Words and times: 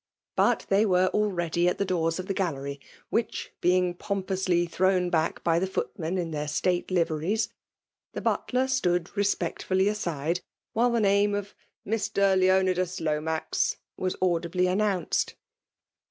But 0.35 0.65
they 0.69 0.83
veie 0.83 1.09
already 1.09 1.67
at 1.67 1.77
the 1.77 1.85
doors 1.85 2.17
of 2.17 2.25
the 2.25 2.33
gallery; 2.33 2.79
wliich^ 3.13 3.49
being^m 3.61 3.95
pously 3.95 4.67
thrown 4.67 5.11
back 5.11 5.43
by 5.43 5.59
the 5.59 5.67
footmen 5.67 6.17
in 6.17 6.31
thek 6.31 6.47
stsfte 6.47 6.87
Uveries, 6.87 7.49
the 8.13 8.21
buUer 8.21 8.67
stood 8.67 9.03
Tespectfolly 9.05 9.87
aside 9.87 10.39
while 10.73 10.89
the 10.91 10.99
name 10.99 11.35
of 11.35 11.53
*' 11.71 11.85
Mr. 11.85 12.35
Ijeonidas 12.35 12.99
Lo 12.99 13.21
max 13.21 13.77
*' 13.87 13.95
was 13.95 14.15
audibly 14.23 14.65
announced. 14.65 15.35